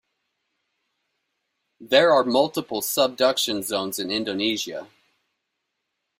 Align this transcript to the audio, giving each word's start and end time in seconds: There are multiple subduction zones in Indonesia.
There 1.79 2.11
are 2.11 2.23
multiple 2.23 2.81
subduction 2.81 3.61
zones 3.61 3.99
in 3.99 4.09
Indonesia. 4.09 4.87